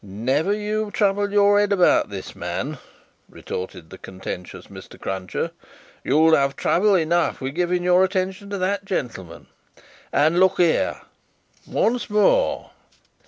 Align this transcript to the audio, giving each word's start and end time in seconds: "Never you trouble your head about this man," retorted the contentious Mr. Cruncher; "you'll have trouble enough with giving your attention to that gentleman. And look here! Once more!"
"Never 0.03 0.51
you 0.51 0.89
trouble 0.89 1.31
your 1.31 1.59
head 1.59 1.71
about 1.71 2.09
this 2.09 2.35
man," 2.35 2.79
retorted 3.29 3.91
the 3.91 3.99
contentious 3.99 4.65
Mr. 4.65 4.99
Cruncher; 4.99 5.51
"you'll 6.03 6.33
have 6.35 6.55
trouble 6.55 6.95
enough 6.95 7.39
with 7.39 7.53
giving 7.53 7.83
your 7.83 8.03
attention 8.03 8.49
to 8.49 8.57
that 8.57 8.83
gentleman. 8.83 9.45
And 10.11 10.39
look 10.39 10.57
here! 10.57 11.01
Once 11.67 12.09
more!" 12.09 12.71